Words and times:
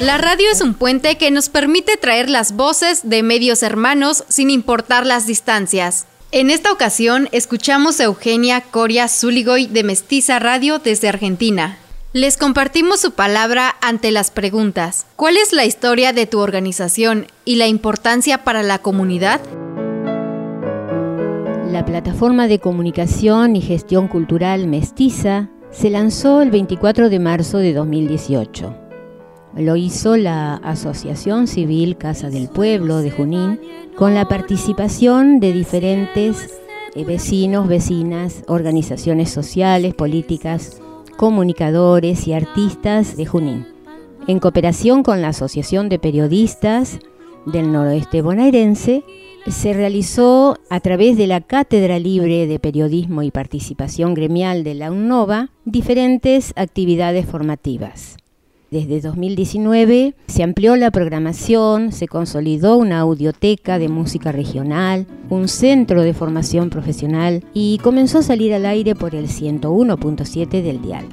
La 0.00 0.18
radio 0.18 0.50
es 0.50 0.60
un 0.60 0.74
puente 0.74 1.16
que 1.18 1.30
nos 1.30 1.48
permite 1.48 1.96
traer 1.96 2.28
las 2.28 2.56
voces 2.56 3.08
de 3.08 3.22
medios 3.22 3.62
hermanos 3.62 4.24
sin 4.28 4.50
importar 4.50 5.06
las 5.06 5.28
distancias. 5.28 6.06
En 6.32 6.50
esta 6.50 6.72
ocasión 6.72 7.28
escuchamos 7.30 8.00
a 8.00 8.04
Eugenia 8.04 8.60
Coria 8.60 9.06
Zuligoy 9.06 9.66
de 9.66 9.84
Mestiza 9.84 10.40
Radio 10.40 10.80
desde 10.80 11.08
Argentina. 11.08 11.78
Les 12.12 12.36
compartimos 12.36 13.00
su 13.00 13.12
palabra 13.12 13.76
ante 13.80 14.10
las 14.10 14.32
preguntas. 14.32 15.06
¿Cuál 15.14 15.36
es 15.36 15.52
la 15.52 15.64
historia 15.64 16.12
de 16.12 16.26
tu 16.26 16.40
organización 16.40 17.28
y 17.44 17.56
la 17.56 17.68
importancia 17.68 18.42
para 18.42 18.64
la 18.64 18.80
comunidad? 18.80 19.40
La 21.70 21.84
plataforma 21.84 22.46
de 22.46 22.58
comunicación 22.58 23.56
y 23.56 23.60
gestión 23.60 24.08
cultural 24.08 24.66
Mestiza 24.66 25.50
se 25.70 25.90
lanzó 25.90 26.42
el 26.42 26.50
24 26.50 27.10
de 27.10 27.18
marzo 27.18 27.58
de 27.58 27.72
2018. 27.72 28.74
Lo 29.56 29.76
hizo 29.76 30.16
la 30.16 30.54
Asociación 30.56 31.46
Civil 31.46 31.96
Casa 31.96 32.30
del 32.30 32.48
Pueblo 32.48 32.98
de 32.98 33.10
Junín 33.10 33.60
con 33.96 34.14
la 34.14 34.28
participación 34.28 35.40
de 35.40 35.52
diferentes 35.52 36.60
eh, 36.94 37.04
vecinos, 37.04 37.66
vecinas, 37.66 38.44
organizaciones 38.46 39.30
sociales, 39.30 39.94
políticas, 39.94 40.80
comunicadores 41.16 42.26
y 42.28 42.32
artistas 42.34 43.16
de 43.16 43.26
Junín, 43.26 43.66
en 44.26 44.38
cooperación 44.38 45.02
con 45.02 45.22
la 45.22 45.28
Asociación 45.28 45.88
de 45.88 45.98
Periodistas 45.98 46.98
del 47.46 47.72
Noroeste 47.72 48.22
Bonaerense, 48.22 49.04
se 49.46 49.72
realizó 49.72 50.56
a 50.70 50.80
través 50.80 51.16
de 51.16 51.26
la 51.26 51.40
Cátedra 51.40 51.98
Libre 51.98 52.46
de 52.46 52.58
Periodismo 52.58 53.22
y 53.22 53.30
Participación 53.30 54.14
Gremial 54.14 54.64
de 54.64 54.74
la 54.74 54.90
UNOVA 54.90 55.50
diferentes 55.64 56.52
actividades 56.56 57.26
formativas. 57.26 58.16
Desde 58.70 59.00
2019 59.00 60.14
se 60.26 60.42
amplió 60.42 60.74
la 60.76 60.90
programación, 60.90 61.92
se 61.92 62.08
consolidó 62.08 62.76
una 62.76 63.00
audioteca 63.00 63.78
de 63.78 63.88
música 63.88 64.32
regional, 64.32 65.06
un 65.28 65.46
centro 65.46 66.02
de 66.02 66.14
formación 66.14 66.70
profesional 66.70 67.44
y 67.52 67.78
comenzó 67.78 68.18
a 68.18 68.22
salir 68.22 68.52
al 68.54 68.66
aire 68.66 68.94
por 68.94 69.14
el 69.14 69.28
101.7 69.28 70.62
del 70.62 70.82
dial. 70.82 71.04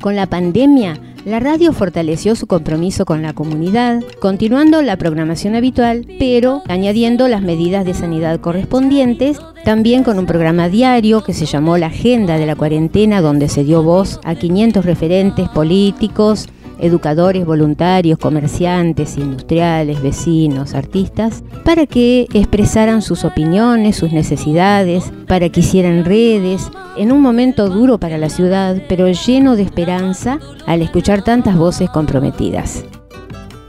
Con 0.00 0.16
la 0.16 0.26
pandemia, 0.26 1.11
la 1.24 1.38
radio 1.38 1.72
fortaleció 1.72 2.34
su 2.34 2.46
compromiso 2.46 3.04
con 3.04 3.22
la 3.22 3.32
comunidad, 3.32 4.02
continuando 4.20 4.82
la 4.82 4.96
programación 4.96 5.54
habitual, 5.54 6.06
pero 6.18 6.62
añadiendo 6.68 7.28
las 7.28 7.42
medidas 7.42 7.84
de 7.84 7.94
sanidad 7.94 8.40
correspondientes, 8.40 9.38
también 9.64 10.02
con 10.02 10.18
un 10.18 10.26
programa 10.26 10.68
diario 10.68 11.22
que 11.22 11.32
se 11.32 11.46
llamó 11.46 11.78
La 11.78 11.86
Agenda 11.86 12.38
de 12.38 12.46
la 12.46 12.56
Cuarentena, 12.56 13.20
donde 13.20 13.48
se 13.48 13.62
dio 13.62 13.82
voz 13.82 14.18
a 14.24 14.34
500 14.34 14.84
referentes 14.84 15.48
políticos, 15.48 16.48
educadores 16.82 17.46
voluntarios, 17.46 18.18
comerciantes, 18.18 19.16
industriales, 19.16 20.02
vecinos, 20.02 20.74
artistas, 20.74 21.42
para 21.64 21.86
que 21.86 22.26
expresaran 22.34 23.00
sus 23.00 23.24
opiniones, 23.24 23.96
sus 23.96 24.12
necesidades, 24.12 25.12
para 25.26 25.48
que 25.48 25.60
hicieran 25.60 26.04
redes, 26.04 26.70
en 26.96 27.12
un 27.12 27.22
momento 27.22 27.70
duro 27.70 27.98
para 27.98 28.18
la 28.18 28.28
ciudad, 28.28 28.82
pero 28.88 29.08
lleno 29.08 29.56
de 29.56 29.62
esperanza 29.62 30.38
al 30.66 30.82
escuchar 30.82 31.22
tantas 31.22 31.56
voces 31.56 31.88
comprometidas. 31.88 32.84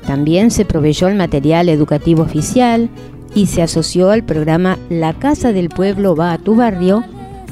También 0.05 0.51
se 0.51 0.65
proveyó 0.65 1.07
el 1.07 1.15
material 1.15 1.69
educativo 1.69 2.23
oficial 2.23 2.89
y 3.35 3.45
se 3.45 3.61
asoció 3.61 4.09
al 4.09 4.23
programa 4.23 4.77
La 4.89 5.13
Casa 5.13 5.53
del 5.53 5.69
Pueblo 5.69 6.15
va 6.15 6.33
a 6.33 6.37
tu 6.37 6.55
barrio 6.55 7.03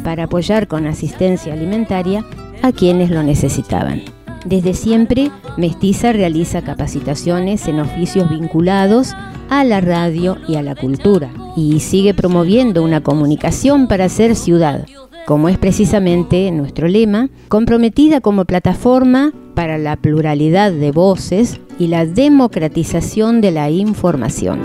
para 0.03 0.23
apoyar 0.23 0.67
con 0.67 0.87
asistencia 0.87 1.53
alimentaria 1.53 2.25
a 2.61 2.71
quienes 2.71 3.09
lo 3.09 3.23
necesitaban. 3.23 4.01
Desde 4.45 4.73
siempre, 4.73 5.31
Mestiza 5.57 6.13
realiza 6.13 6.63
capacitaciones 6.63 7.67
en 7.67 7.79
oficios 7.79 8.29
vinculados 8.29 9.13
a 9.49 9.63
la 9.63 9.81
radio 9.81 10.37
y 10.47 10.55
a 10.55 10.63
la 10.63 10.75
cultura 10.75 11.29
y 11.55 11.79
sigue 11.79 12.13
promoviendo 12.13 12.83
una 12.83 13.01
comunicación 13.01 13.87
para 13.87 14.09
ser 14.09 14.35
ciudad, 14.35 14.85
como 15.27 15.49
es 15.49 15.57
precisamente 15.57 16.49
nuestro 16.51 16.87
lema, 16.87 17.29
comprometida 17.49 18.21
como 18.21 18.45
plataforma 18.45 19.33
para 19.53 19.77
la 19.77 19.95
pluralidad 19.95 20.71
de 20.71 20.91
voces 20.91 21.59
y 21.77 21.87
la 21.87 22.05
democratización 22.05 23.41
de 23.41 23.51
la 23.51 23.69
información. 23.69 24.59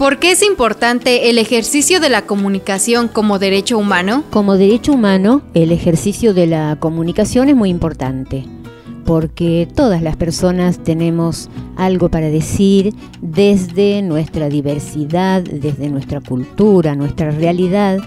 ¿Por 0.00 0.18
qué 0.18 0.30
es 0.30 0.42
importante 0.42 1.28
el 1.28 1.36
ejercicio 1.36 2.00
de 2.00 2.08
la 2.08 2.22
comunicación 2.22 3.06
como 3.06 3.38
derecho 3.38 3.76
humano? 3.76 4.24
Como 4.30 4.56
derecho 4.56 4.94
humano, 4.94 5.42
el 5.52 5.72
ejercicio 5.72 6.32
de 6.32 6.46
la 6.46 6.78
comunicación 6.80 7.50
es 7.50 7.54
muy 7.54 7.68
importante, 7.68 8.46
porque 9.04 9.68
todas 9.76 10.00
las 10.00 10.16
personas 10.16 10.82
tenemos 10.82 11.50
algo 11.76 12.08
para 12.08 12.30
decir 12.30 12.94
desde 13.20 14.00
nuestra 14.00 14.48
diversidad, 14.48 15.42
desde 15.42 15.90
nuestra 15.90 16.22
cultura, 16.22 16.94
nuestra 16.94 17.30
realidad, 17.30 17.98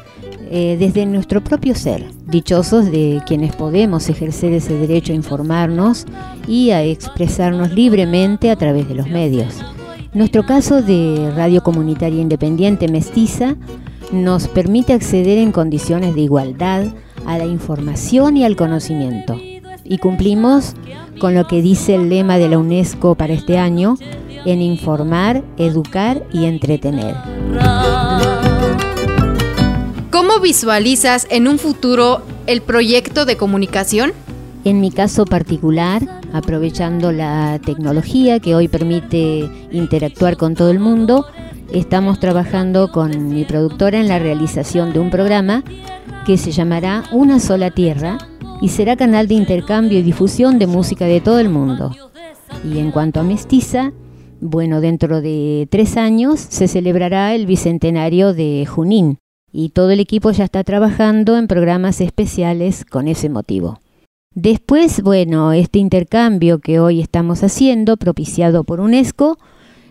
eh, 0.50 0.78
desde 0.80 1.06
nuestro 1.06 1.44
propio 1.44 1.75
ser. 1.75 2.10
Dichosos 2.25 2.90
de 2.90 3.22
quienes 3.28 3.56
podemos 3.56 4.10
ejercer 4.10 4.52
ese 4.54 4.74
derecho 4.74 5.14
a 5.14 5.16
informarnos 5.16 6.08
y 6.48 6.72
a 6.72 6.81
expresarnos 6.81 7.72
libremente 7.72 8.50
a 8.50 8.56
través 8.56 8.90
de 8.90 8.96
los 8.96 9.08
medios. 9.10 9.64
Nuestro 10.13 10.46
caso 10.46 10.84
de 10.84 11.34
Radio 11.35 11.63
Comunitaria 11.63 12.22
Independiente 12.22 12.88
Mestiza 12.88 13.56
nos 14.12 14.47
permite 14.47 14.94
acceder 14.94 15.40
en 15.40 15.51
condiciones 15.51 16.13
de 16.13 16.22
igualdad 16.22 16.85
a 17.25 17.40
la 17.40 17.46
información 17.46 18.38
y 18.38 18.46
al 18.46 18.56
conocimiento. 18.56 19.40
Y 19.84 19.97
cumplimos 19.97 20.75
con 21.19 21.34
lo 21.34 21.47
que 21.47 21.63
dice 21.63 21.96
el 21.96 22.09
lema 22.09 22.38
de 22.38 22.47
la 22.47 22.59
UNESCO 22.59 23.16
para 23.16 23.34
este 23.34 23.57
año, 23.57 23.96
en 24.46 24.62
informar, 24.62 25.44
educar 25.57 26.24
y 26.31 26.45
entretener. 26.45 27.16
¿Cómo 30.12 30.40
visualizas 30.41 31.25
en 31.31 31.47
un 31.47 31.57
futuro 31.57 32.22
el 32.45 32.62
proyecto 32.62 33.25
de 33.25 33.35
comunicación? 33.35 34.13
En 34.66 34.79
mi 34.79 34.91
caso 34.91 35.25
particular, 35.25 36.01
aprovechando 36.31 37.12
la 37.12 37.59
tecnología 37.59 38.40
que 38.40 38.56
hoy 38.56 38.69
permite 38.69 39.50
interactuar 39.74 40.38
con 40.38 40.56
todo 40.56 40.72
el 40.72 40.79
mundo, 40.79 41.25
estamos 41.74 42.19
trabajando 42.19 42.90
con 42.90 43.34
mi 43.34 43.44
productora 43.44 44.00
en 44.00 44.07
la 44.07 44.19
realización 44.19 44.94
de 44.94 45.00
un 45.00 45.09
programa 45.09 45.66
que 46.25 46.38
se 46.38 46.51
llamará 46.51 47.03
Una 47.12 47.41
sola 47.41 47.72
Tierra 47.72 48.18
y 48.62 48.69
será 48.69 48.96
canal 48.96 49.28
de 49.28 49.34
intercambio 49.34 50.00
y 50.00 50.01
difusión 50.01 50.59
de 50.59 50.68
música 50.68 51.07
de 51.07 51.19
todo 51.19 51.40
el 51.40 51.50
mundo. 51.50 51.91
Y 52.63 52.80
en 52.80 52.91
cuanto 52.91 53.19
a 53.19 53.24
Mestiza, 53.24 53.91
bueno, 54.40 54.80
dentro 54.80 55.19
de 55.19 55.68
tres 55.69 55.97
años 55.97 56.40
se 56.40 56.69
celebrará 56.69 57.35
el 57.35 57.47
bicentenario 57.47 58.34
de 58.34 58.66
Junín 58.66 59.18
y 59.51 59.69
todo 59.69 59.91
el 59.91 60.00
equipo 60.00 60.31
ya 60.31 60.45
está 60.45 60.63
trabajando 60.63 61.38
en 61.38 61.47
programas 61.47 62.00
especiales 62.00 62.85
con 62.85 63.09
ese 63.09 63.28
motivo. 63.28 63.83
Después, 64.36 65.04
bueno, 65.04 65.54
este 65.54 65.78
intercambio 65.78 66.58
que 66.58 66.80
hoy 66.80 67.02
estamos 67.02 67.44
haciendo, 67.44 67.98
propiciado 67.98 68.64
por 68.64 68.80
UNESCO, 68.80 69.38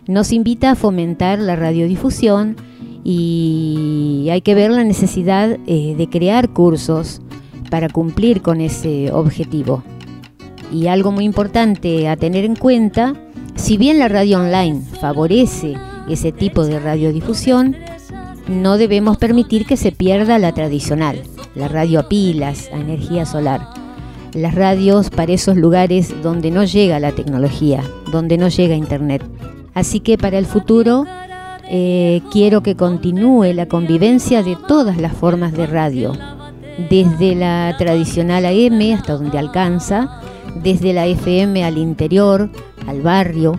nos 0.05 0.33
invita 0.33 0.71
a 0.71 0.75
fomentar 0.75 1.39
la 1.39 1.55
radiodifusión 1.55 2.57
y 3.05 4.27
hay 4.29 4.41
que 4.41 4.53
ver 4.53 4.71
la 4.71 4.83
necesidad 4.83 5.57
eh, 5.65 5.95
de 5.97 6.09
crear 6.09 6.49
cursos 6.49 7.21
para 7.69 7.87
cumplir 7.87 8.41
con 8.41 8.59
ese 8.59 9.13
objetivo. 9.13 9.81
Y 10.73 10.87
algo 10.87 11.13
muy 11.13 11.23
importante 11.23 12.09
a 12.09 12.17
tener 12.17 12.43
en 12.43 12.57
cuenta, 12.57 13.13
si 13.55 13.77
bien 13.77 13.97
la 13.97 14.09
radio 14.09 14.39
online 14.39 14.81
favorece 14.99 15.75
ese 16.09 16.33
tipo 16.33 16.65
de 16.65 16.81
radiodifusión, 16.81 17.77
no 18.49 18.77
debemos 18.77 19.15
permitir 19.15 19.65
que 19.65 19.77
se 19.77 19.93
pierda 19.93 20.37
la 20.37 20.51
tradicional, 20.51 21.21
la 21.55 21.69
radio 21.69 22.01
a 22.01 22.09
pilas, 22.09 22.69
a 22.73 22.77
energía 22.77 23.25
solar 23.25 23.82
las 24.35 24.55
radios 24.55 25.09
para 25.09 25.33
esos 25.33 25.57
lugares 25.57 26.13
donde 26.21 26.51
no 26.51 26.63
llega 26.63 26.99
la 26.99 27.11
tecnología, 27.11 27.83
donde 28.11 28.37
no 28.37 28.47
llega 28.47 28.75
Internet. 28.75 29.23
Así 29.73 29.99
que 29.99 30.17
para 30.17 30.37
el 30.37 30.45
futuro 30.45 31.05
eh, 31.69 32.21
quiero 32.31 32.61
que 32.61 32.75
continúe 32.75 33.53
la 33.53 33.67
convivencia 33.67 34.43
de 34.43 34.57
todas 34.67 34.97
las 34.97 35.13
formas 35.13 35.53
de 35.53 35.67
radio, 35.67 36.13
desde 36.89 37.35
la 37.35 37.75
tradicional 37.77 38.45
AM 38.45 38.93
hasta 38.93 39.13
donde 39.13 39.37
alcanza, 39.37 40.21
desde 40.61 40.93
la 40.93 41.05
FM 41.05 41.63
al 41.63 41.77
interior, 41.77 42.49
al 42.87 43.01
barrio, 43.01 43.57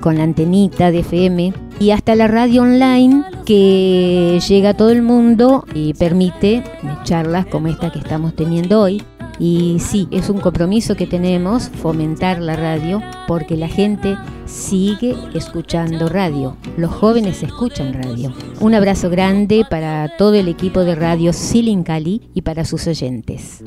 con 0.00 0.16
la 0.18 0.24
antenita 0.24 0.90
de 0.90 1.00
FM, 1.00 1.52
y 1.78 1.90
hasta 1.90 2.14
la 2.14 2.26
radio 2.26 2.62
online 2.62 3.24
que 3.44 4.40
llega 4.48 4.70
a 4.70 4.74
todo 4.74 4.90
el 4.90 5.02
mundo 5.02 5.64
y 5.74 5.94
permite 5.94 6.62
charlas 7.04 7.46
como 7.46 7.68
esta 7.68 7.92
que 7.92 7.98
estamos 7.98 8.34
teniendo 8.34 8.80
hoy 8.80 9.02
Y 9.38 9.78
sí, 9.80 10.08
es 10.10 10.30
un 10.30 10.40
compromiso 10.40 10.96
que 10.96 11.06
tenemos, 11.06 11.68
fomentar 11.68 12.40
la 12.40 12.56
radio, 12.56 13.02
porque 13.26 13.56
la 13.56 13.68
gente 13.68 14.16
sigue 14.46 15.14
escuchando 15.34 16.08
radio. 16.08 16.56
Los 16.76 16.90
jóvenes 16.90 17.42
escuchan 17.42 17.92
radio. 17.92 18.32
Un 18.60 18.74
abrazo 18.74 19.10
grande 19.10 19.64
para 19.68 20.16
todo 20.16 20.34
el 20.34 20.48
equipo 20.48 20.80
de 20.80 20.94
Radio 20.94 21.32
Silincali 21.32 22.22
y 22.34 22.42
para 22.42 22.64
sus 22.64 22.86
oyentes. 22.86 23.62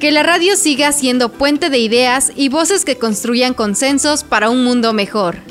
Que 0.00 0.12
la 0.12 0.22
radio 0.22 0.56
siga 0.56 0.92
siendo 0.92 1.30
puente 1.30 1.68
de 1.68 1.78
ideas 1.78 2.32
y 2.34 2.48
voces 2.48 2.86
que 2.86 2.96
construyan 2.96 3.52
consensos 3.52 4.24
para 4.24 4.48
un 4.48 4.64
mundo 4.64 4.92
mejor. 4.94 5.49